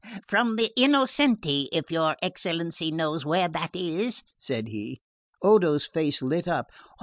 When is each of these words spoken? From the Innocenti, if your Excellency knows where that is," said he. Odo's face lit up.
From 0.27 0.55
the 0.55 0.71
Innocenti, 0.75 1.67
if 1.71 1.91
your 1.91 2.15
Excellency 2.23 2.89
knows 2.91 3.23
where 3.23 3.47
that 3.47 3.75
is," 3.75 4.23
said 4.39 4.67
he. 4.69 4.99
Odo's 5.43 5.85
face 5.85 6.23
lit 6.23 6.47
up. 6.47 6.71